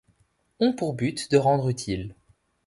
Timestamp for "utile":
1.69-2.15